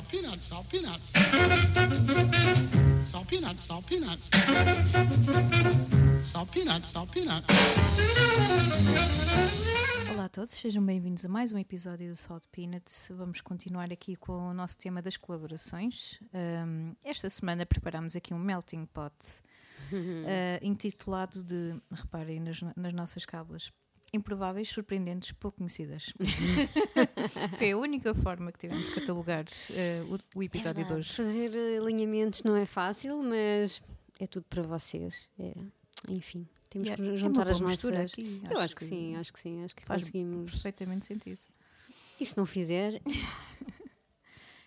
[0.00, 1.12] salt peanuts, salt peanuts.
[3.10, 4.30] Salt peanuts, salt peanuts.
[6.24, 7.46] Salt peanuts, salt peanuts.
[10.10, 13.10] Olá a todos, sejam bem-vindos a mais um episódio do Salt Peanuts.
[13.14, 16.18] Vamos continuar aqui com o nosso tema das colaborações.
[16.32, 19.14] Um, esta semana preparamos aqui um melting pot
[19.92, 23.70] uh, intitulado de, reparem nas, nas nossas cábulas,
[24.12, 26.12] improváveis, surpreendentes, pouco conhecidas.
[27.58, 31.12] Foi a única forma que tivemos de catalogar uh, o, o, episódio é de hoje.
[31.12, 33.82] Fazer alinhamentos não é fácil, mas
[34.18, 35.30] é tudo para vocês.
[35.38, 35.54] É,
[36.08, 38.12] enfim, temos é- que é juntar uma as nossas.
[38.12, 40.52] aqui, Eu acho que, sim, acho que sim, acho que faz conseguimos.
[40.52, 41.40] perfeitamente sentido.
[42.20, 43.00] E se não fizer,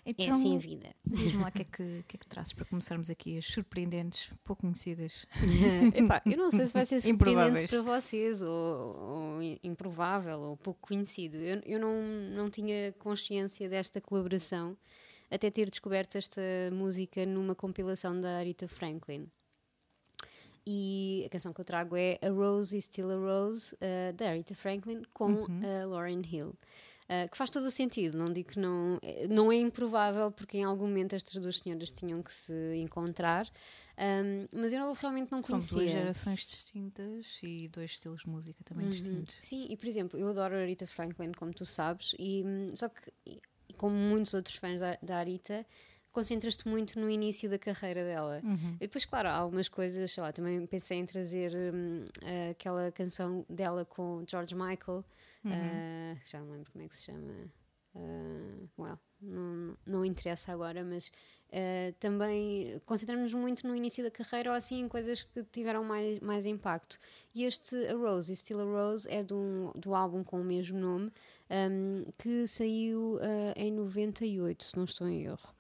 [0.06, 0.96] Então, é assim a vida.
[1.06, 4.32] diz-me lá o que, é que, que é que trazes para começarmos aqui as surpreendentes,
[4.44, 5.26] pouco conhecidas.
[5.96, 10.82] Epá, eu não sei se vai ser surpreendente para vocês, ou, ou improvável, ou pouco
[10.82, 11.38] conhecido.
[11.38, 12.04] Eu, eu não,
[12.36, 14.78] não tinha consciência desta colaboração
[15.32, 19.28] até ter descoberto esta música numa compilação da Aretha Franklin.
[20.66, 24.30] E a canção que eu trago é A Rose is Still a Rose, uh, da
[24.30, 26.56] Aretha Franklin, com a Lauryn Hill.
[27.04, 30.58] Uh, que faz todo o sentido, não digo que não, eh, não é improvável, porque
[30.58, 33.46] em algum momento estas duas senhoras tinham que se encontrar,
[33.98, 35.78] um, mas eu realmente não São conhecia.
[35.78, 39.36] duas gerações distintas e dois estilos de música também distintos.
[39.42, 42.88] Sim, e por exemplo, eu adoro a Aretha Franklin, como tu sabes, e hum, só
[42.88, 43.12] que,
[43.76, 45.66] como muitos outros fãs da, da Aretha,
[46.14, 48.40] concentras-te muito no início da carreira dela.
[48.76, 52.06] E depois, claro, há algumas coisas, sei lá, também pensei em trazer hum,
[52.52, 55.04] aquela canção dela com George Michael,
[55.46, 57.34] ah, já não lembro como é que se chama.
[57.96, 61.10] Uh, well, não, não interessa agora, mas
[61.50, 66.20] uh, também concentramos muito no início da carreira ou assim em coisas que tiveram mais,
[66.20, 66.98] mais impacto.
[67.36, 71.12] E este A Rose, Still a Rose, é do, do álbum com o mesmo nome,
[71.52, 75.54] um, que saiu uh, em 98, se não estou em erro.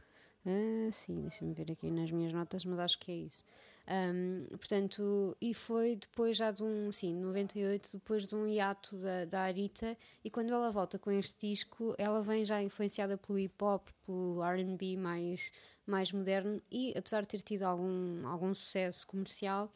[0.45, 3.43] Ah, sim, deixa-me ver aqui nas minhas notas, mas acho que é isso.
[3.87, 9.25] Um, portanto, e foi depois já de um, sim, 98, depois de um hiato da,
[9.25, 13.55] da Arita, e quando ela volta com este disco, ela vem já influenciada pelo hip
[13.63, 15.51] hop, pelo RB mais,
[15.85, 19.71] mais moderno, e apesar de ter tido algum, algum sucesso comercial,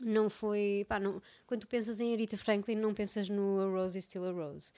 [0.00, 0.84] não foi.
[0.88, 4.24] Pá, não, quando tu pensas em Aretha Franklin, não pensas no A Rose is Still
[4.26, 4.72] a Rose.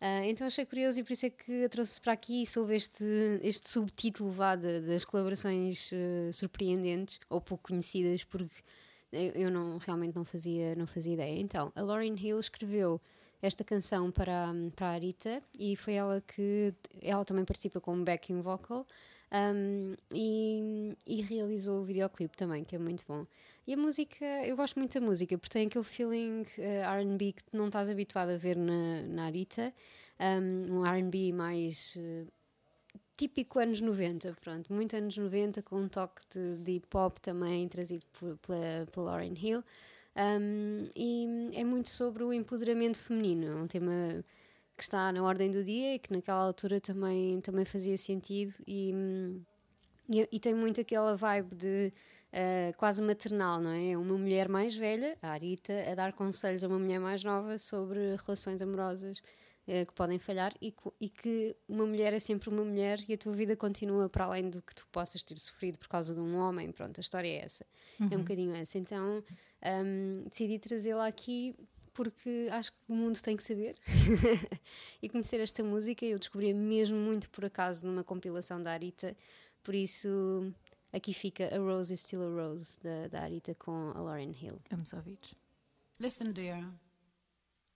[0.00, 3.04] Ah, então achei curioso e por isso é que trouxe para aqui sob este,
[3.42, 8.54] este subtítulo vá, de- das colaborações eh, surpreendentes ou pouco conhecidas, porque
[9.12, 11.40] eu, não, realmente não fazia, não fazia ideia.
[11.40, 13.00] Então, a Lauryn Hill escreveu
[13.42, 16.72] esta canção para, para a Arita e foi ela que.
[17.02, 18.86] Ela também participa como backing vocal.
[19.32, 23.26] Um, e, e realizou o videoclipe também, que é muito bom.
[23.66, 27.42] E a música, eu gosto muito da música, porque tem aquele feeling eh, RB que
[27.52, 29.74] não estás habituado a ver na, na Arita,
[30.18, 32.24] um, um RB mais eh,
[33.16, 37.68] típico anos 90, pronto, muito anos 90, com um toque de, de hip hop também
[37.68, 39.62] trazido por- pela, pela Lauryn Hill.
[40.16, 44.24] Um, e é muito sobre o empoderamento feminino, é um tema
[44.78, 48.94] que está na ordem do dia e que naquela altura também, também fazia sentido e,
[50.08, 51.92] e, e tem muito aquela vibe de
[52.32, 53.96] ah, quase maternal, não é?
[53.96, 58.16] Uma mulher mais velha, a Arita, a dar conselhos a uma mulher mais nova sobre
[58.16, 59.22] relações amorosas
[59.66, 63.18] eh, que podem falhar e, e que uma mulher é sempre uma mulher e a
[63.18, 66.36] tua vida continua para além do que tu possas ter sofrido por causa de um
[66.36, 66.70] homem.
[66.70, 67.66] Pronto, a história é essa.
[68.10, 68.78] É um bocadinho essa.
[68.78, 69.22] Então
[69.84, 71.56] hum, decidi trazê-la aqui
[71.98, 73.74] porque acho que o mundo tem que saber
[75.02, 76.06] e conhecer esta música.
[76.06, 79.16] Eu descobri mesmo muito por acaso numa compilação da Arita,
[79.64, 80.54] por isso
[80.92, 84.62] aqui fica A Rose is Still a Rose da, da Arita com a Lauryn Hill.
[84.70, 85.18] Vamos ouvir.
[85.98, 86.64] Listen, dear,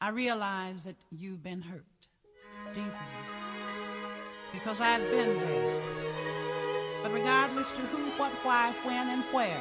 [0.00, 1.84] I realize that you've been hurt
[2.72, 2.92] deeply
[4.52, 5.82] because I've been there.
[7.02, 9.60] But regardless to who, what, why, when, and where,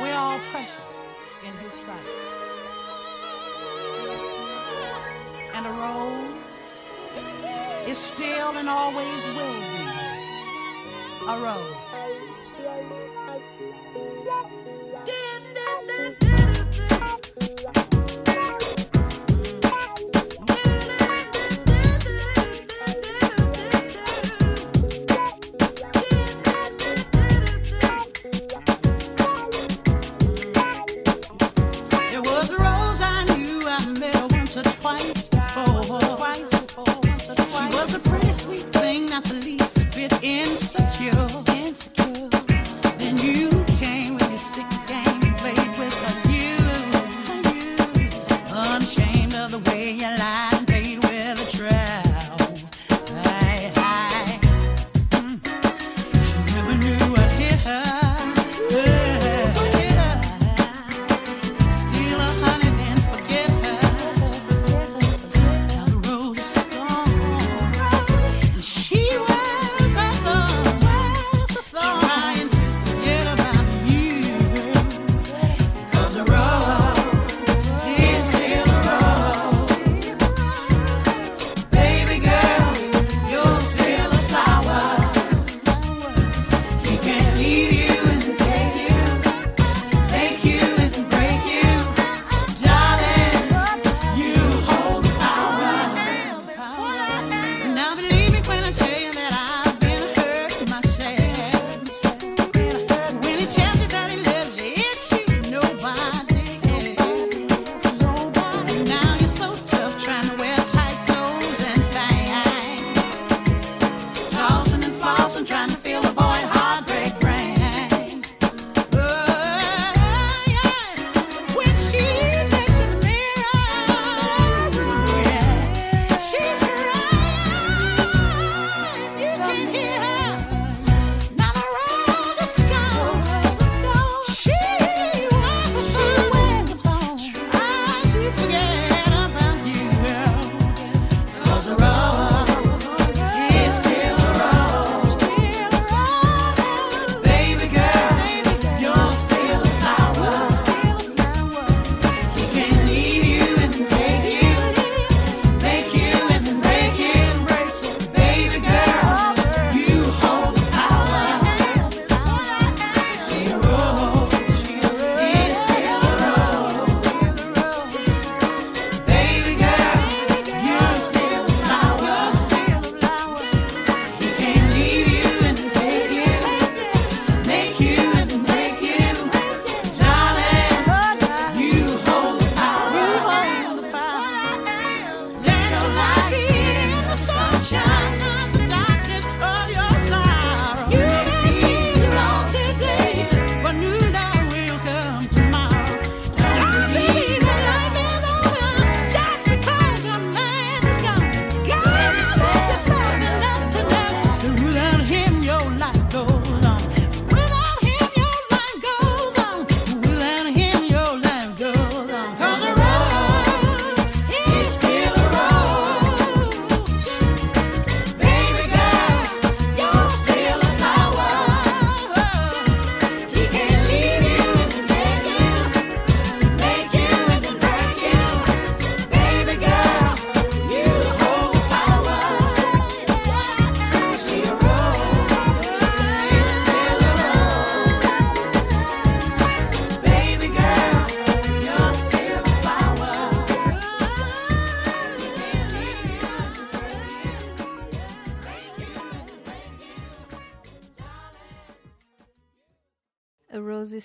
[0.00, 2.51] we're all precious in His sight.
[5.64, 6.88] And a rose
[7.86, 9.86] is still and always will be
[11.28, 11.91] a rose.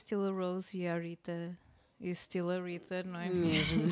[0.08, 1.58] Still a Rose e a Rita
[2.00, 3.30] is still a Rita, não é?
[3.30, 3.84] Mesmo.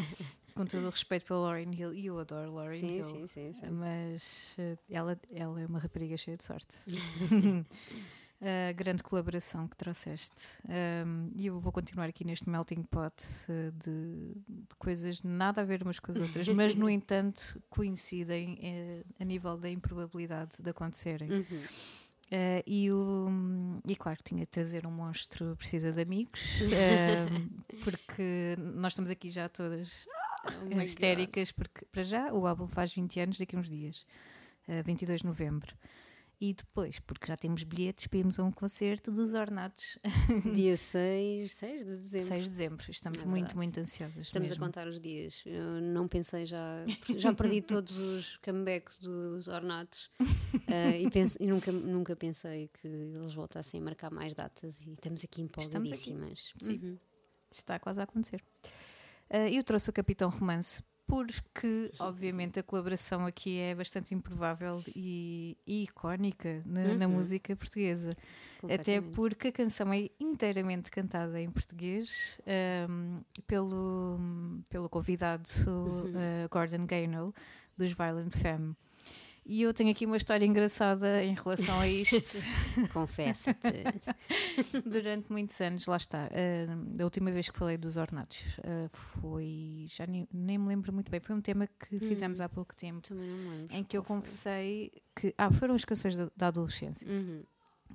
[0.56, 3.04] Com todo o respeito pela Lauren Hill, e eu adoro Lauren sim, Hill.
[3.04, 3.70] sim, sim, sim.
[3.70, 6.74] Mas eh, ela, ela é uma rapariga cheia de sorte.
[8.40, 10.42] A grande colaboração que trouxeste.
[11.04, 15.64] Um, e eu vou continuar aqui neste melting pot eh, de, de coisas nada a
[15.64, 20.70] ver umas com as outras, mas no entanto coincidem eh, a nível da improbabilidade de
[20.70, 21.30] acontecerem.
[21.30, 21.62] Uhum.
[22.30, 23.26] Eh, e, o,
[23.86, 27.48] e claro, tinha de trazer um monstro precisa de amigos, um,
[27.82, 30.06] porque nós estamos aqui já todas
[30.46, 30.82] Oh God.
[30.82, 34.06] histéricas, porque para já o álbum faz 20 anos daqui a uns dias,
[34.66, 35.74] eh, 22 de novembro.
[36.40, 39.98] E depois, porque já temos bilhetes para irmos a um concerto dos Ornatos,
[40.54, 42.26] Dia 6, 6 de dezembro.
[42.28, 42.90] 6 de dezembro.
[42.90, 44.18] Estamos É muito, muito ansiosas.
[44.26, 44.62] Estamos mesmo.
[44.62, 45.42] a contar os dias.
[45.44, 46.84] Eu não pensei já.
[47.18, 50.08] Já perdi todos os comebacks dos ornatos
[50.68, 54.92] eh, e, pense- e nunca, nunca pensei que eles voltassem a marcar mais datas e
[54.92, 56.10] estamos aqui Estamos aqui.
[56.12, 56.52] empolgadíssimas.
[56.62, 56.80] Sim.
[56.82, 56.98] Uhum.
[57.50, 58.44] Está quase a acontecer.
[59.28, 65.56] Eh, eu trouxe o Capitão Romance porque, obviamente, a colaboração aqui é bastante improvável e,
[65.66, 67.14] e icónica na, na Uhum.
[67.14, 68.14] música portuguesa.
[68.70, 74.20] Até porque a canção é inteiramente cantada em português ahm, pelo,
[74.68, 76.10] pelo convidado Uhum.
[76.10, 77.34] uh, Gordon Gano,
[77.76, 78.76] dos Violent Femme.
[79.50, 82.44] E eu tenho aqui uma história engraçada em relação a isto.
[82.92, 83.82] Confessa-te.
[84.84, 86.24] Durante muitos anos, lá está.
[86.26, 89.86] ah, a última vez que falei dos ornatos ah, foi.
[89.88, 91.18] Já nem, nem me lembro muito bem.
[91.18, 93.00] Foi um tema que fizemos há pouco tempo.
[93.08, 93.74] Também não lembro.
[93.74, 95.34] Em que eu confessei que.
[95.38, 97.42] Ah, foram as canções da, da adolescência Uhum.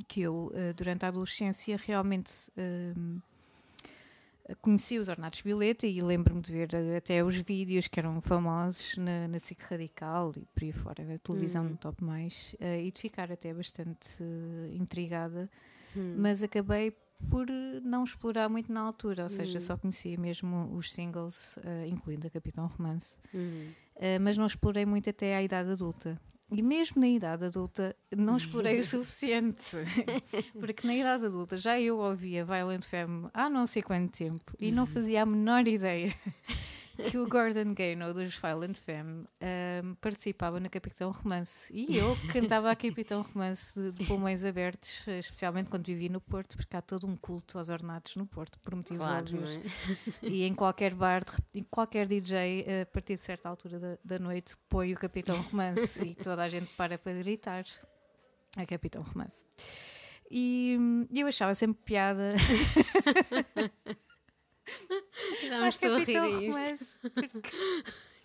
[0.08, 2.32] que eu, eh, durante a adolescência, realmente
[4.62, 8.98] conheci os Ornatos Violeta e lembro-me de ver eh, até os vídeos que eram famosos
[8.98, 11.70] na, na SIC Radical e por aí fora, a televisão Uhum.
[11.72, 15.50] no top mais, eh, e de ficar até bastante eh, intrigada,
[15.84, 16.16] Sim.
[16.18, 16.92] mas acabei
[17.30, 19.62] por eh, não explorar muito na altura, ou seja, Uhum.
[19.62, 23.18] só conhecia mesmo os singles, eh, incluindo a Capitão Romance.
[23.34, 23.72] Uhum.
[23.96, 26.20] Uh, mas não explorei muito até à idade adulta.
[26.56, 29.78] E mesmo na idade adulta não explorei o suficiente.
[30.60, 34.72] Porque na idade adulta já eu ouvia Violent Femme há não sei quanto tempo e
[34.72, 36.14] não fazia a menor ideia
[36.96, 39.26] que o Gordon Gano dos Violent Femme
[39.84, 41.74] um, participava na Capitão Romance.
[41.74, 46.56] E eu cantava a Capitão Romance de, de pulmões abertos, especialmente quando vivi no Porto,
[46.58, 49.58] porque há todo um culto aos ornatos no Porto, por motivos Claro, óbvios.
[49.58, 50.28] é?
[50.28, 51.24] E em qualquer bar,
[51.54, 56.04] em qualquer DJ, a partir de certa altura da, da noite, põe o Capitão Romance
[56.04, 57.66] e toda a gente para para gritar
[58.58, 59.46] a Capitão Romance.
[60.30, 62.34] E hum, eu achava sempre piada
[65.48, 66.58] Já me estou a rir a isto.
[66.60, 67.00] Romance.
[67.32, 67.52] porque,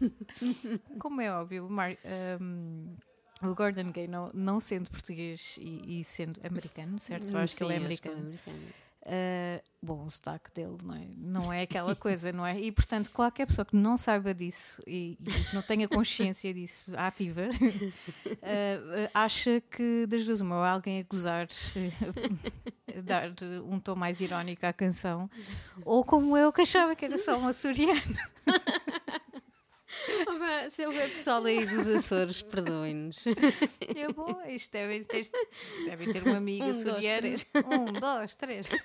[0.99, 1.97] como é óbvio, o, Mar-
[2.40, 2.95] hum,
[3.43, 7.33] o Gordon Gay, não, não sendo português e, e sendo americano, certo?
[7.33, 8.28] Eu acho que ele é Sim, acho que americano.
[8.31, 8.75] ele é americano.
[9.09, 12.61] Uh, bom, o sotaque dele não é, não é aquela coisa, não é?
[12.61, 17.45] E portanto, qualquer pessoa que não saiba disso e, e não tenha consciência disso ativa,
[17.49, 23.33] uh, acha que das duas, uma, alguém a gozar, uh, dar
[23.65, 25.31] um tom mais irónico à canção,
[25.87, 28.03] ou como eu que achava que era só um açoriano.
[30.28, 33.25] Opa, Se houver pessoal aí dos Açores, perdoem-nos.
[33.97, 35.25] Eu, bom, isto deve ter,
[36.12, 37.19] ter um amigo Um, dois, açoriano.
[37.21, 37.47] três.
[37.55, 38.69] Um, dois, três.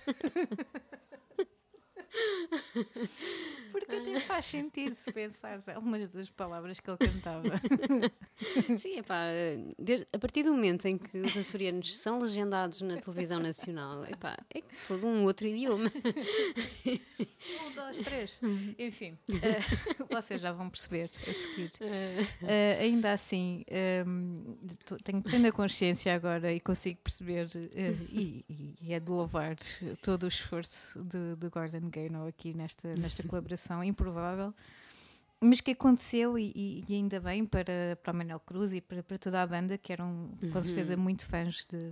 [3.72, 7.44] Porque até faz sentido se pensares algumas das palavras que ele cantava.
[8.78, 9.26] Sim, epá,
[9.80, 14.38] desde- a partir do momento em que os açorianos são legendados na televisão nacional, epá,
[14.54, 15.92] é todo um outro idioma.
[17.68, 18.40] Um, dois, três.
[18.80, 19.60] Enfim, eh,
[20.10, 21.72] vocês já vão perceber a seguir.
[22.42, 24.44] Eh, ainda assim, ehm,
[24.86, 28.46] tô- tenho plena consciência agora e consigo perceber, eh, e,
[28.82, 29.58] e- é de louvar
[30.02, 31.90] todo o esforço de, de Gordon
[32.28, 34.54] Aqui nesta, nesta colaboração improvável.
[35.42, 39.18] Mas que aconteceu, e, e- ainda bem para, para o Manel Cruz e para, para
[39.18, 41.92] toda a banda, que eram com certeza muito fãs de,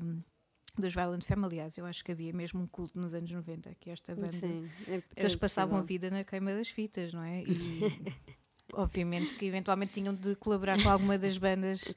[0.77, 1.46] dos Violent Femme.
[1.46, 4.70] Aliás, eu acho que havia mesmo um culto nos anos 90, que esta banda Sim,
[4.88, 7.44] é- que eles é passavam a vida na queima das fitas, não é?
[7.44, 7.82] E
[8.74, 11.94] obviamente que eventualmente tinham de colaborar com alguma das bandas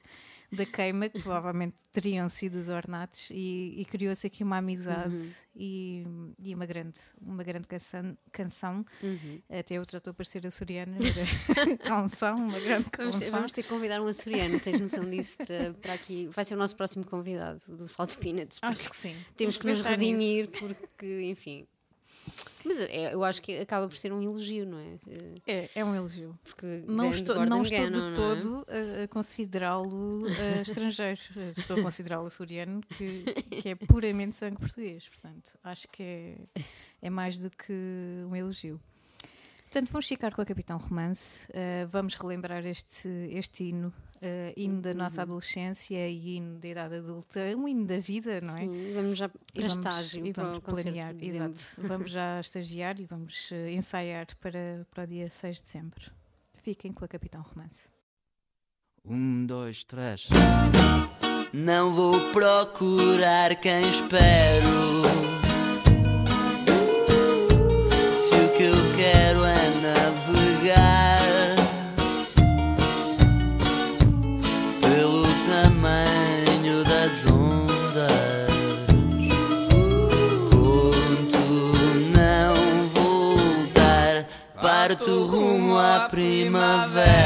[0.51, 5.31] da queima, que provavelmente teriam sido os ornatos, e, e criou-se aqui uma amizade Uhum.
[5.55, 6.05] e,
[6.39, 8.85] e uma grande, uma grande canção, canção.
[9.01, 9.41] Uhum.
[9.49, 10.97] Até eu já estou a parecer açoriana,
[11.83, 13.31] canção, uma grande Vamos ter, canção.
[13.31, 16.27] vamos ter que convidar um açoriano, tens noção disso, para, para aqui.
[16.31, 18.59] Vai ser o nosso próximo convidado, do Salt Peanuts.
[18.61, 19.15] Acho que sim.
[19.35, 20.11] Temos que nos pensar nisso.
[20.11, 21.67] redimir, porque, enfim.
[22.63, 24.97] Mas é, eu acho que acaba por ser um elogio, não é?
[25.47, 26.37] Eh, É, é um elogio.
[26.43, 28.13] Porque Não estou, não estou de não é?
[28.13, 31.21] todo a, a considerá-lo eh, estrangeiro.
[31.37, 33.23] Eh, Estou a considerá-lo açoriano, que,
[33.61, 35.07] que é puramente sangue português.
[35.07, 36.37] Portanto, acho que é,
[37.03, 37.71] é mais do que
[38.27, 38.81] um elogio.
[39.65, 41.47] Portanto, vamos ficar com a Capitão Romance.
[41.53, 44.97] eh, vamos relembrar este, este hino, eh, hino da Uhum.
[44.97, 48.61] nossa adolescência e hino da idade adulta, um hino da vida, não é?
[48.61, 49.29] Sim, vamos já E
[49.59, 50.25] para vamos, estágio.
[50.25, 51.61] e para vamos o concerto planear, exato.
[51.77, 56.11] Vamos já estagiar e vamos eh, ensaiar para, para o dia 6 de dezembro.
[56.55, 57.89] Fiquem com a Capitão Romance.
[59.05, 60.27] Um, dois, três.
[61.53, 65.34] Não vou procurar quem espero.
[85.77, 87.25] À primavera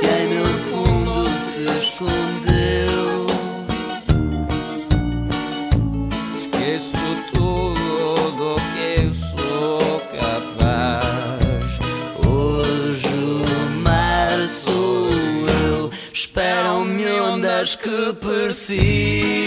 [0.00, 3.26] que em meu fundo se escondeu.
[6.40, 6.98] Esqueço
[7.32, 11.78] tudo do que eu sou capaz.
[12.26, 15.08] Hoje o mar sou
[15.68, 15.90] eu.
[16.12, 19.45] Esperam-me ondas que persistem.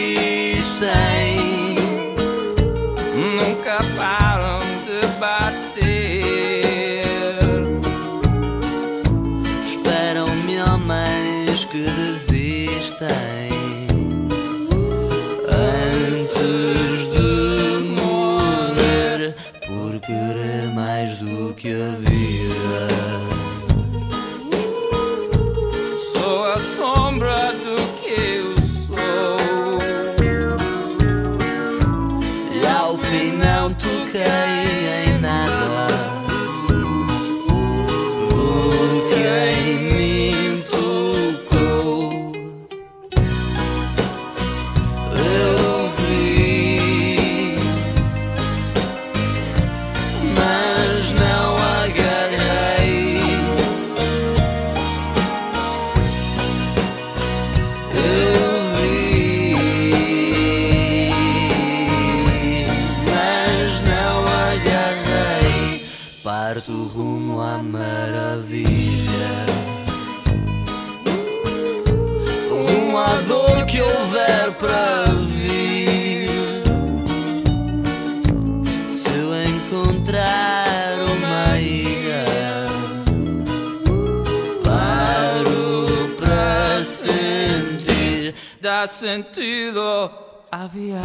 [90.71, 91.03] Viagem.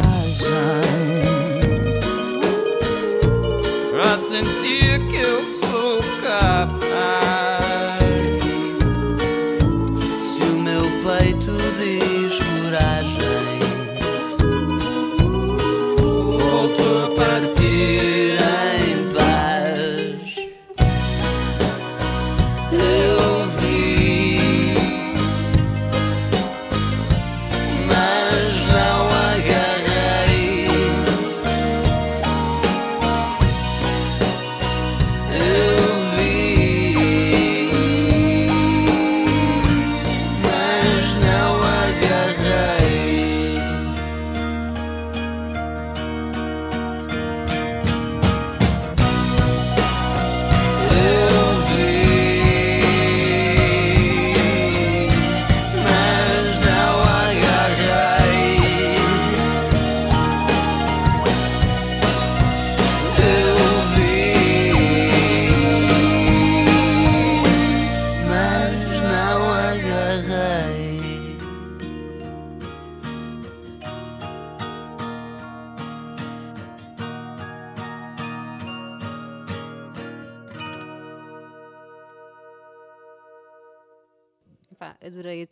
[3.91, 6.74] Pra sentir que eu sou capaz.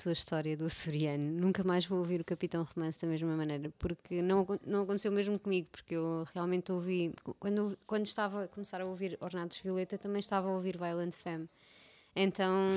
[0.04, 1.32] Tua história do açoriano.
[1.39, 5.39] Nunca mais vou ouvir o Capitão Romance da mesma maneira, porque não, não aconteceu mesmo
[5.39, 7.13] comigo, porque eu realmente ouvi.
[7.39, 11.48] Quando, quando estava a começar a ouvir Ornatos Violeta, também estava a ouvir Violent Femme.
[12.15, 12.69] Então,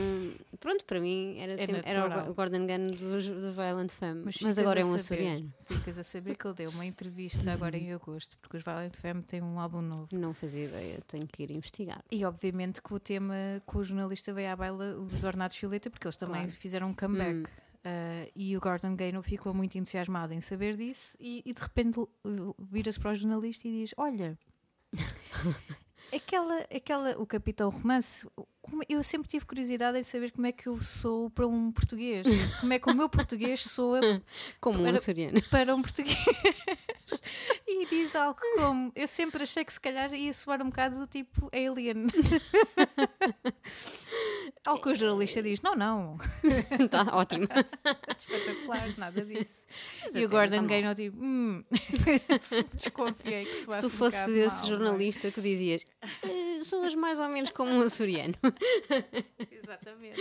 [0.59, 4.59] pronto, para mim era, sempre, era o Gordon Gunn dos do Violent Femme, mas, ficas
[4.59, 5.55] agora é um saber- açoriano.
[5.67, 9.23] Ficas a saber que ele deu uma entrevista agora em agosto, porque os Violent Femme
[9.23, 10.09] têm um álbum novo.
[10.11, 12.03] Não fazia ideia, tenho que ir investigar.
[12.11, 13.35] E obviamente que o tema
[13.71, 16.53] que o jornalista veio à baila, os Ornados Violeta, porque eles também Claro.
[16.53, 17.35] fizeram um comeback.
[17.37, 17.45] Hum.
[17.87, 22.01] Uh, e o Gordon Gaynor ficou muito entusiasmado em saber disso e, e de repente
[22.59, 24.37] vira-se para o jornalista e diz: Olha,
[26.15, 28.27] aquela, aquela, o Capitão Romance,
[28.63, 32.27] como- eu sempre tive curiosidade em saber como é que eu sou para um português,
[32.61, 34.01] como é que o meu português soa
[34.61, 35.41] Como um Era- açoriano.
[35.51, 36.17] para um português.
[37.69, 41.07] E diz algo como: Eu sempre achei que se calhar ia soar um bocado do
[41.07, 42.07] tipo alien.
[44.67, 46.19] Ao que o jornalista diz: Não, não,
[46.91, 47.47] Tá ótimo.
[48.17, 49.67] espetacular, nada disso.
[50.15, 51.65] E o Gordon tá Gaynor, tipo: Hum,
[52.75, 54.69] desconfiei que Se soasse tu um fosse esse mal, é?
[54.69, 55.85] jornalista, tu dizias:
[56.25, 58.35] "Eh, soas mais ou menos como um açoriano.
[59.51, 60.21] Exatamente.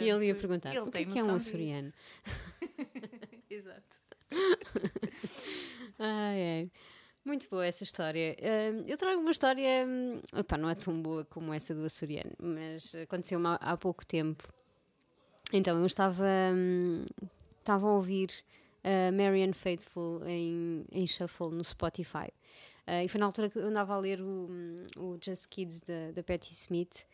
[0.00, 1.92] E ele ia Portanto, perguntar: ele o que é que é um açoriano?
[3.50, 3.96] Exato.
[5.98, 6.70] Ai, ai.
[7.26, 8.36] Muito boa essa história.
[8.40, 12.30] Hum, eu trago uma história, hum, opá, não é tão boa como essa do açoriano,
[12.40, 14.48] mas aconteceu-me há, pouco tempo.
[15.52, 17.04] Então, eu estava, hum,
[17.58, 18.28] estava a ouvir
[18.84, 22.32] a Marianne Faithful em, em Shuffle no Spotify.
[22.86, 24.48] Ah, e foi na altura que eu andava a ler o,
[24.96, 27.04] o Just Kids da, Patti Smith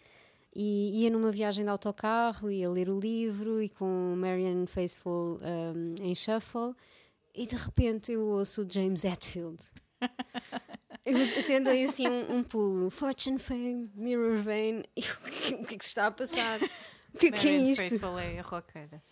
[0.54, 5.94] e ia numa viagem de autocarro, ia ler o livro e com Marianne Faithful hum,
[6.02, 6.74] em Shuffle
[7.34, 9.56] e de repente eu ouço o James Hetfield.
[11.04, 12.88] Eu atendo aí assim um, um pulo.
[12.88, 14.84] Fortune, fame, mirror vein.
[14.96, 16.60] E o que, é que se está a passar?
[17.12, 17.88] O que, o que é isto?
[17.88, 19.02] Faithfull é a roqueira.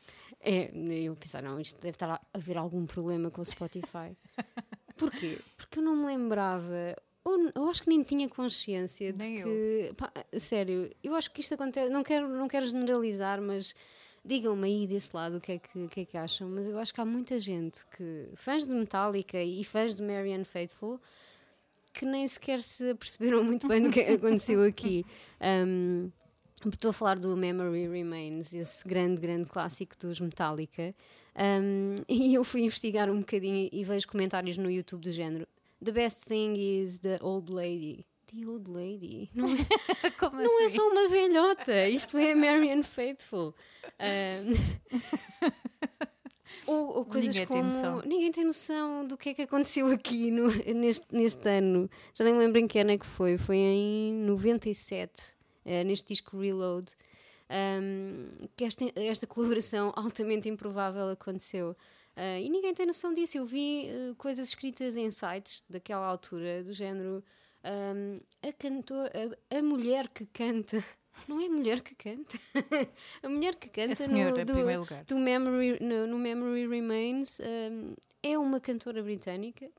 [0.41, 4.17] É, eu pensar, não, isto deve estar a haver algum problema com o Spotify.
[4.97, 5.39] Porquê?
[5.57, 9.47] Porque eu não me lembrava, ou eu acho que nem tinha consciência de Nem eu.
[9.47, 9.95] que.
[9.97, 11.91] pá, sério, eu acho que isto acontece.
[11.91, 13.75] Não quero, não quero generalizar, mas
[14.25, 16.49] digam-me aí desse lado o que, é que, o que é que acham.
[16.49, 18.29] Mas eu acho que há muita gente que.
[18.35, 21.01] fãs de Metallica e fãs de Marianne Faithful
[21.93, 25.05] que nem sequer se perceberam muito bem do que aconteceu aqui.
[25.41, 26.11] Um,
[26.67, 30.95] Estou a falar do Memory Remains, esse grande, grande clássico dos Metallica.
[31.35, 35.49] Um, e eu fui investigar um bocadinho e vejo comentários no YouTube do género:
[35.83, 38.05] The best thing is the old lady.
[38.31, 39.29] The old lady?
[39.35, 40.77] Não é, Como não é assim?
[40.77, 43.55] só uma velhota, isto é Marianne Faithful.
[44.01, 45.51] Um,
[46.67, 47.65] ou, ou coisas Ninguém tem como.
[47.65, 48.03] noção.
[48.05, 51.91] Ninguém tem noção do que é que aconteceu aqui no- neste, neste ano.
[52.15, 53.37] Já nem me lembro em que ano é que foi.
[53.39, 55.23] Foi em 97,
[55.65, 56.93] eh, neste disco Reload,
[57.51, 61.77] um, que esta, esta colaboração altamente improvável aconteceu.
[62.17, 63.39] Ah, e ninguém tem noção disso.
[63.39, 67.25] Eu vi eh, coisas escritas em sites daquela altura, do género.
[67.65, 69.11] Um, a cantor,
[69.51, 70.83] a, a mulher que canta.
[71.29, 72.39] Não é a mulher que canta.
[73.23, 78.39] a mulher que canta senhora, no, do, do Memory, no, no Memory Remains um, é
[78.39, 79.71] uma cantora britânica,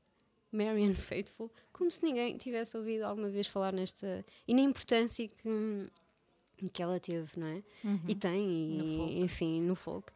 [0.52, 4.24] Marianne Faithful, como se ninguém tivesse ouvido alguma vez falar nesta.
[4.46, 5.90] e na importância que,
[6.72, 7.62] que ela teve, não é?
[8.06, 10.12] E tem, e, No enfim, no folk.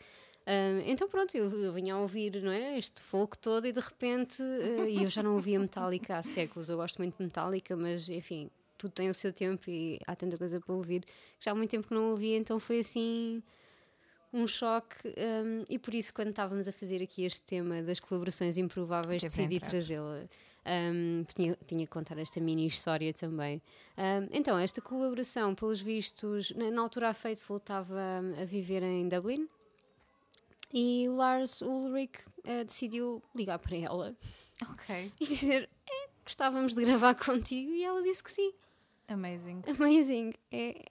[0.47, 3.81] Um, então pronto, eu, eu vinha a ouvir não é, este folk todo e de
[3.81, 7.75] repente, eh, e eu já não ouvia Metallica há séculos, eu gosto muito de Metallica,
[7.75, 11.51] mas enfim, tudo tem o seu tempo e há tanta coisa para ouvir que já
[11.51, 13.43] há muito tempo que não ouvia, então foi assim
[14.33, 15.09] um choque.
[15.09, 19.35] Um, e por isso quando estávamos a fazer aqui este tema das colaborações improváveis Teve
[19.35, 20.29] a decidi trazê-la.
[20.65, 23.61] Um, tinha, tinha que contar esta mini história também.
[23.99, 29.09] Um, então esta colaboração pelos vistos na, na altura a Faithful estava a viver em
[29.09, 29.49] Dublin
[30.73, 34.17] e o Lars Ulrich uh, decidiu ligar para ela
[34.71, 35.13] Ok.
[35.21, 38.53] e dizer "Eh, gostávamos de gravar contigo e ela disse que sim
[39.09, 39.63] Amazing.
[39.79, 40.85] amazing é,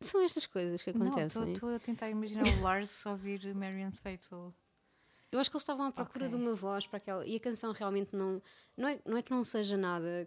[0.00, 4.54] são estas coisas que acontecem estou a tentar imaginar o Lars ouvir Marianne Faithful.
[5.32, 6.38] Eu acho que eles estavam à procura Ok.
[6.38, 7.26] de uma voz para aquela.
[7.26, 8.40] E a canção realmente não.
[8.76, 10.26] Não é, não é que não seja nada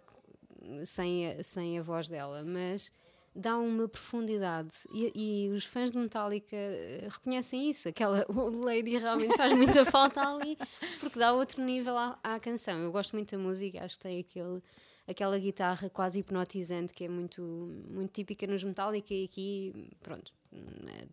[0.84, 2.92] sem a, sem a voz dela, mas
[3.34, 4.74] dá uma profundidade.
[4.92, 7.88] E, e os fãs de Metallica eh, reconhecem isso.
[7.88, 10.56] Aquela old lady realmente faz muita falta ali,
[11.00, 12.78] porque dá outro nível à, à canção.
[12.78, 14.62] Eu gosto muito da música, acho que tem aquele.
[15.08, 20.32] Aquela guitarra quase hipnotizante que é muito, muito típica nos Metallica e aqui, pronto,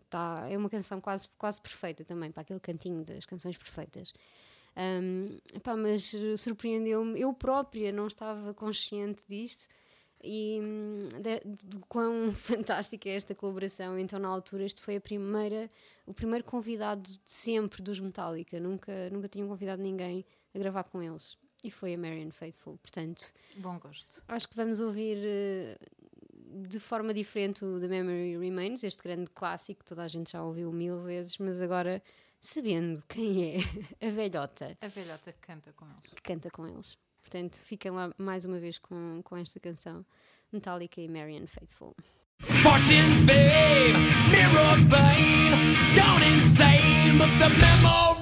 [0.07, 4.13] tá, é uma canção quase, quase perfeita também, para aquele cantinho das canções perfeitas.
[4.77, 9.67] Um, epá, mas eh, surpreendeu-me, eu própria não estava consciente disto
[10.23, 13.97] e hum, de, de quão fantástica é esta colaboração.
[13.99, 15.69] Então, na altura, este foi a primeira,
[16.05, 18.59] o primeiro convidado de sempre dos Metallica.
[18.59, 21.37] Nunca, nunca tinham convidado ninguém a gravar com eles.
[21.63, 22.77] E foi a Marianne Faithful.
[22.77, 24.23] Portanto, Bom gosto.
[24.27, 25.77] acho que vamos ouvir eh,
[26.67, 30.43] de forma diferente o The Memory Remains, este grande clássico que toda a gente já
[30.43, 32.01] ouviu mil vezes, mas agora
[32.39, 33.57] sabendo quem é
[34.07, 36.13] a velhota A velhota que canta com eles.
[36.15, 36.95] que canta com eles.
[37.29, 40.05] Portanto, fiquem lá mais uma vez com, com esta canção
[40.49, 41.93] Metallica e Marianne Faithful.
[42.39, 43.99] Fortune, fame,
[44.31, 48.16] mirror vein, gone insane, but the da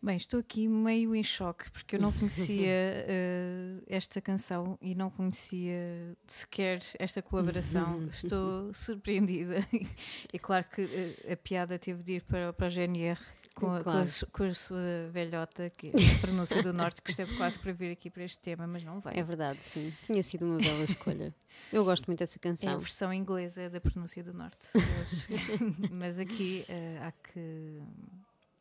[0.00, 5.10] Bem, estou aqui meio em choque porque eu não conhecia eh, esta canção e não
[5.10, 8.08] conhecia sequer esta colaboração.
[8.08, 9.56] Estou surpreendida.
[10.32, 13.18] E claro que eh, a piada teve de ir para, para o GNR
[13.58, 14.08] com a, com, a, Claro.
[14.32, 17.92] com a sua velhota, que é a pronúncia do Norte, que esteve quase para vir
[17.92, 19.18] aqui para este tema, mas não veio.
[19.18, 19.92] É verdade, sim.
[20.02, 21.34] Tinha sido uma bela escolha.
[21.72, 22.78] Eu gosto muito dessa É a canção.
[22.78, 24.68] versão inglesa da pronúncia do Norte.
[24.74, 25.26] Hoje.
[25.92, 27.80] Mas aqui eh, há que.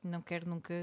[0.03, 0.73] Não quero nunca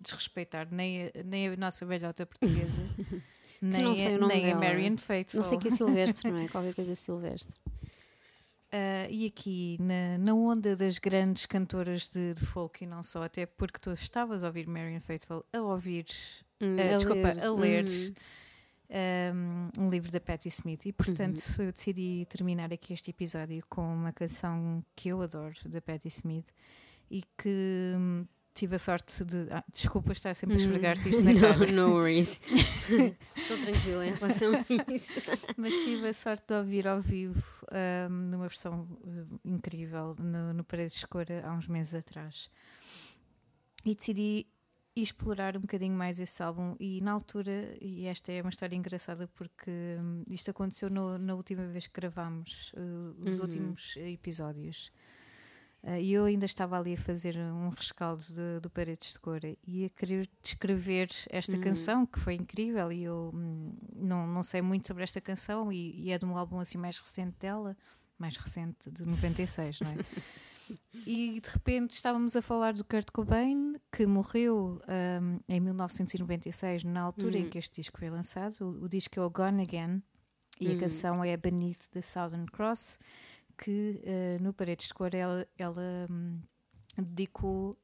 [0.00, 2.82] desrespeitar nem a, nem a nossa velhota portuguesa,
[3.62, 4.60] nem, não sei a, nem a dela.
[4.60, 5.40] Marion Faithful.
[5.40, 6.46] Não sei que é Silvestre, não é?
[6.48, 7.56] Qualquer coisa Silvestre.
[8.78, 13.22] Ah, e aqui, na, na onda das grandes cantoras de, de folk e não só,
[13.22, 16.04] até porque tu estavas a ouvir Marion Faithful, a ouvir,
[16.60, 17.44] Hum, ah, desculpa, ler.
[17.44, 19.70] a ler Uhum.
[19.78, 23.82] um, um livro da Patti Smith e portanto eu decidi terminar aqui este episódio com
[23.82, 26.46] uma canção que eu adoro da Patti Smith
[27.10, 29.46] e que hum, tive a sorte de.
[29.50, 31.66] ah, desculpa estar sempre a esfregar-te isto na cara.
[31.70, 32.40] No, no worries.
[33.36, 35.20] Estou tranquila em relação a isso.
[35.56, 40.64] Mas tive a sorte de ouvir ao vivo ahm, numa versão eh, incrível no, no
[40.64, 42.50] Paredes de Escura há uns meses atrás.
[43.84, 44.46] E decidi
[44.94, 49.28] explorar um bocadinho mais esse álbum e na altura, e esta é uma história engraçada
[49.34, 52.80] porque hum, isto aconteceu no- na última vez que gravámos eh,
[53.30, 53.42] os Uhum.
[53.44, 54.90] últimos episódios.
[55.88, 59.38] Ah, E eu ainda estava ali a fazer um rescaldo de- do Paredes de Cor
[59.64, 61.62] e a querer descrever esta Uhum.
[61.62, 65.94] canção que foi incrível e eu hum, não, não sei muito sobre esta canção e,
[66.00, 67.76] e é de um álbum assim mais recente dela,
[68.18, 69.94] mais recente de 96, não é?
[71.06, 74.80] E de repente estávamos a falar do Kurt Cobain, que morreu
[75.22, 77.48] hum, em 1996, na altura em Uhum.
[77.50, 78.56] que este disco foi lançado.
[78.62, 80.02] O, o disco é o Gone Again
[80.60, 80.78] e a Uhum.
[80.78, 82.98] canção é Beneath the Southern Cross,
[83.58, 86.40] que eh, no Paredes de Cor ela, ela hum,
[86.98, 87.76] dedicou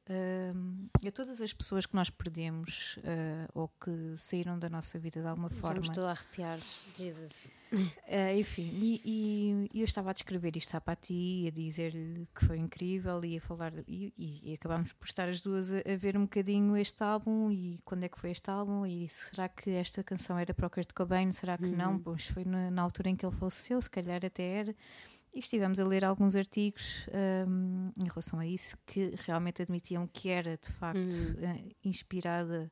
[0.55, 5.21] hum, a todas as pessoas que nós perdemos eh, ou que saíram da nossa vida
[5.21, 5.79] de alguma Já forma.
[5.81, 6.59] me estou a arrepiar.
[6.97, 7.49] Jesus.
[8.05, 12.45] Eh, enfim, e, e- e eu estava a descrever isto à Pati, a dizer-lhe que
[12.45, 16.15] foi incrível e a falar, e, e- acabámos por estar as duas a, a ver
[16.15, 20.03] um bocadinho este álbum e quando é que foi este álbum e será que esta
[20.03, 21.97] canção era para o Kurt Cobain, será que não?
[21.97, 24.75] Pois foi na, na altura em que ele faleceu, se calhar até era.
[25.33, 27.07] E estivemos a ler alguns artigos
[27.47, 30.99] hum, em relação a isso que realmente admitiam que era de facto
[31.39, 32.71] eh, inspirada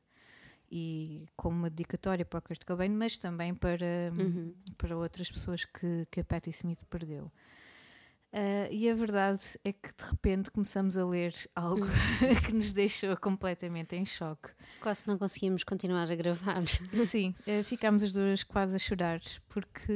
[0.70, 4.54] e como uma dedicatória para o Kurt Cobain, mas também para, Uhum.
[4.78, 7.30] para outras pessoas que, que a Patti Smith perdeu.
[8.32, 11.84] Ah, e a verdade é que de repente começamos a ler algo
[12.46, 14.48] que nos deixou completamente em choque.
[14.80, 16.62] Quase não conseguimos continuar a gravar.
[17.06, 19.92] Sim, eh, ficámos as duas quase a chorar porque,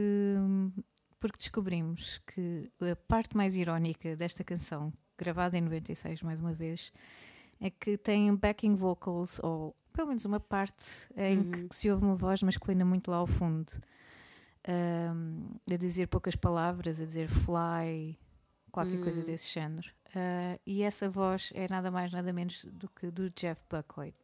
[1.32, 6.92] porque descobrimos que a parte mais irónica desta canção, gravada em 96 mais uma vez,
[7.60, 10.84] é que tem backing vocals, ou pelo menos uma parte
[11.16, 13.72] em que se ouve uma voz masculina muito lá ao fundo,
[14.68, 18.18] ahm, a dizer poucas palavras, a dizer fly,
[18.70, 19.88] qualquer coisa desse género.
[20.14, 24.14] Ah, e essa voz é nada mais, nada menos do que do Jeff Buckley.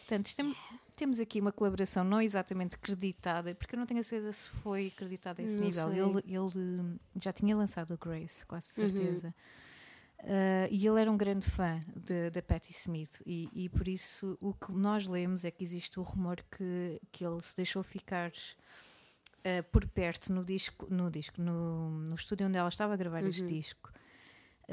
[0.00, 0.54] Portanto, tem-
[0.98, 4.90] temos aqui uma colaboração não exatamente creditada, porque eu não tenho a certeza se foi
[4.90, 5.92] creditada a esse Não nível.
[5.92, 8.88] Ele, ele já tinha lançado o Grace, quase Uhum.
[8.90, 9.34] certeza.
[10.20, 11.80] Ah, e ele era um grande fã
[12.32, 16.02] da Patti Smith, e, e por isso o que nós lemos é que existe o
[16.02, 18.32] rumor que, que ele se deixou ficar
[19.44, 23.22] ah, por perto no disco, no, disco no, no estúdio onde ela estava a gravar
[23.22, 23.92] este disco,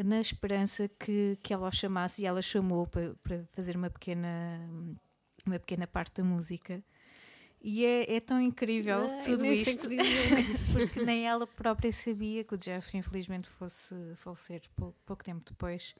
[0.03, 4.59] na esperança que, que ela o chamasse, e ela chamou para, para fazer uma pequena,
[5.45, 6.84] uma pequena parte da música.
[7.62, 9.88] E é, é tão incrível Ai, tudo isto,
[10.73, 15.95] porque nem ela própria sabia que o Jeff, infelizmente, fosse falecer pou- pouco tempo depois.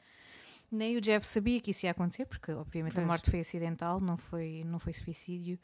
[0.72, 3.08] Nem o Jeff sabia que isso ia acontecer, porque obviamente a Pois.
[3.08, 5.58] morte foi acidental, não foi, não foi suicídio.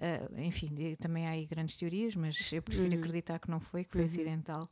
[0.00, 3.00] Ah, enfim, também há aí grandes teorias, mas eu prefiro Uhum.
[3.00, 4.70] acreditar que não foi, que foi acidental.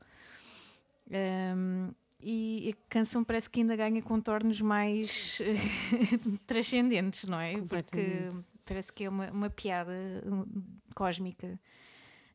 [1.11, 5.41] Ahm, e a canção parece que ainda ganha contornos mais
[6.47, 7.61] transcendentes, não é?
[7.61, 8.29] Porque
[8.65, 10.45] parece que é uma, uma piada um,
[10.95, 11.59] cósmica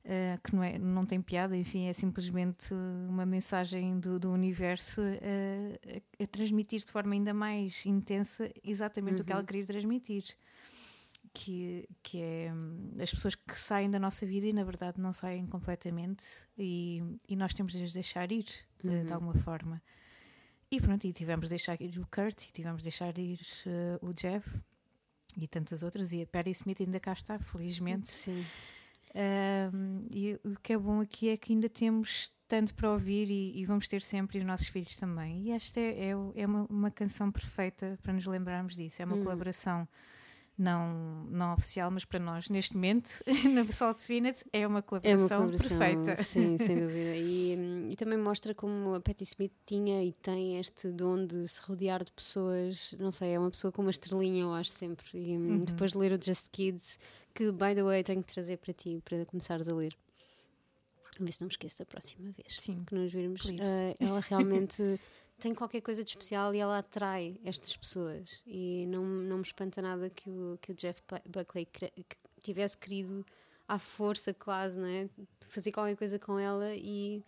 [0.03, 2.73] Uh, que não, é, não tem piada, enfim, é simplesmente
[3.07, 9.17] uma mensagem do, do universo uh, a, a, transmitir de forma ainda mais intensa exatamente
[9.17, 9.21] uhum.
[9.21, 9.45] o que ela uhum.
[9.45, 10.23] queria transmitir.
[11.33, 15.13] Que, que é hum, as pessoas que saem da nossa vida e na verdade não
[15.13, 16.25] saem completamente
[16.57, 18.45] e, e nós temos de as deixar ir
[18.83, 19.01] uhum.
[19.01, 19.81] uh, de alguma forma.
[20.69, 23.39] E pronto, e tivemos de deixar ir o Kurt e tivemos de deixar ir
[24.01, 24.61] o Jeff
[25.37, 28.11] e tantas outras, e a Perry Smith ainda cá está, felizmente.
[28.11, 28.45] Sim.
[29.13, 33.59] Um, e o que é bom aqui é que ainda temos tanto para ouvir e,
[33.59, 35.43] e vamos ter sempre os nossos filhos também.
[35.43, 39.01] E esta é, é, é uma, uma, canção perfeita para nos lembrarmos disso.
[39.01, 39.23] É uma hum.
[39.23, 39.87] colaboração
[40.57, 43.09] não, não oficial, mas para nós, neste momento,
[43.53, 46.23] na Salt Spinach, é uma colaboração, é uma colaboração perfeita.
[46.23, 47.15] Sim, sem dúvida.
[47.15, 51.61] E, e, também mostra como a Patti Smith tinha e tem este dom de se
[51.61, 55.07] rodear de pessoas, não sei, é uma pessoa com uma estrelinha, eu acho sempre.
[55.13, 55.59] E hum, uhum.
[55.59, 56.99] depois de ler o Just Kids,
[57.33, 59.95] que, by the way, tenho que trazer para ti, para começares a ler.
[61.19, 63.45] Vê se não me esqueço da próxima vez Sim, que nos virmos.
[63.45, 64.81] Uh, ela realmente
[65.41, 68.43] tem qualquer coisa de especial e ela atrai estas pessoas.
[68.45, 71.67] E não, não me espanta nada que o, que o Jeff Buckley
[72.41, 73.25] tivesse querido
[73.67, 75.09] à força quase, né?
[75.41, 77.25] Fazer qualquer coisa com ela e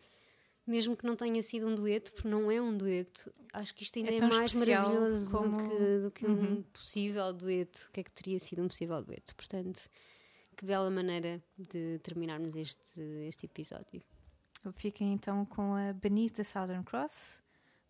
[0.66, 4.00] mesmo que não tenha sido um dueto, porque não é um dueto, acho que isto
[4.00, 5.58] ainda é, é mais maravilhoso como...
[5.58, 6.54] do que, do que uhum.
[6.60, 7.88] um possível dueto.
[7.90, 9.36] O que é que teria sido um possível dueto?
[9.36, 9.90] Portanto,
[10.56, 14.02] que bela maneira de terminarmos este, este episódio.
[14.76, 17.43] Fiquem então com a Beneath the Southern Cross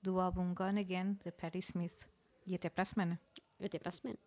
[0.03, 2.09] do álbum Gone Again da Patti Smith.
[2.45, 3.19] E até para a semana.
[3.63, 4.19] Até para a semana.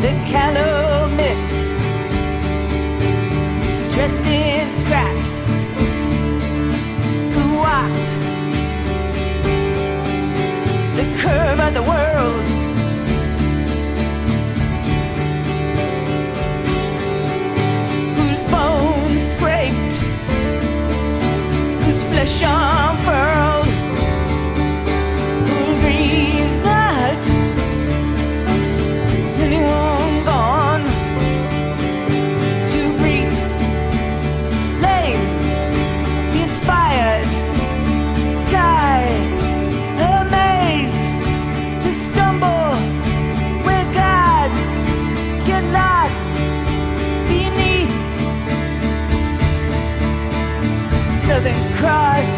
[0.00, 1.66] the callow mist,
[3.92, 5.64] dressed in scraps,
[7.34, 8.10] who walked
[10.94, 12.44] the curve of the world.
[18.18, 19.96] Whose bones scraped,
[21.82, 23.67] whose flesh unfurled.
[51.80, 52.37] Beneath Southern Cross.